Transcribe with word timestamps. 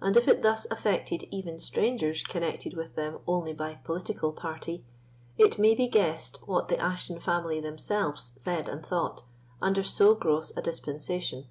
And 0.00 0.16
if 0.16 0.26
it 0.26 0.42
thus 0.42 0.66
affected 0.70 1.24
even 1.24 1.58
strangers 1.58 2.22
connected 2.24 2.72
with 2.72 2.94
them 2.94 3.18
only 3.26 3.52
by 3.52 3.74
political 3.74 4.32
party, 4.32 4.86
it 5.36 5.58
may 5.58 5.74
be 5.74 5.86
guessed 5.86 6.38
what 6.48 6.68
the 6.68 6.78
Ashton 6.78 7.20
family 7.20 7.60
themselves 7.60 8.32
said 8.38 8.70
and 8.70 8.82
thought 8.82 9.24
under 9.60 9.82
so 9.82 10.14
gross 10.14 10.50
a 10.56 10.62
dispensation. 10.62 11.46